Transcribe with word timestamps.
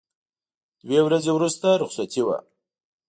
دوه 0.87 1.01
ورځې 1.07 1.31
وروسته 1.33 1.67
رخصتي 1.83 2.21
وه. 2.25 2.37